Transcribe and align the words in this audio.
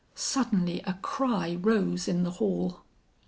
Suddenly 0.15 0.81
a 0.87 0.93
cry 0.95 1.59
rose 1.61 2.07
in 2.07 2.23
the 2.23 2.31
hall. 2.31 2.81